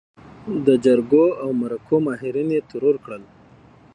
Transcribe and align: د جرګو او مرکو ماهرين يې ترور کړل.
د 0.65 0.67
جرګو 0.85 1.25
او 1.43 1.49
مرکو 1.61 1.95
ماهرين 2.05 2.49
يې 2.55 2.61
ترور 2.69 2.95
کړل. 3.05 3.23